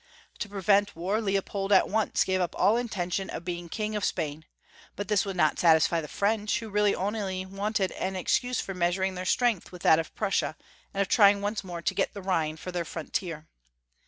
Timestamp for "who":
6.57-6.71